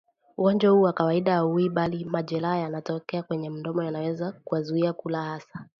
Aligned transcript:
Ugonjwa 0.37 0.69
huu 0.71 0.81
kwa 0.81 0.93
kawaida 0.93 1.33
hauui 1.33 1.69
bali 1.69 2.05
majeraha 2.05 2.57
yanayotokea 2.57 3.23
kwenye 3.23 3.49
midomo 3.49 3.83
yanaweza 3.83 4.31
kuwazuia 4.31 4.93
kula 4.93 5.23
hasa 5.23 5.65